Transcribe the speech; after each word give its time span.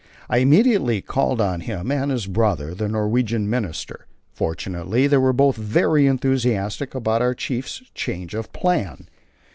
I 0.27 0.39
immediately 0.39 0.99
called 1.03 1.39
on 1.39 1.61
him 1.61 1.91
and 1.91 2.09
his 2.09 2.25
brother, 2.25 2.73
the 2.73 2.87
Norwegian 2.87 3.47
Minister; 3.47 4.07
fortunately, 4.33 5.05
they 5.05 5.17
were 5.17 5.31
both 5.31 5.57
very 5.57 6.07
enthusiastic 6.07 6.95
about 6.95 7.21
our 7.21 7.35
Chief's 7.35 7.83
change 7.93 8.33
of 8.33 8.51
plan. 8.51 9.05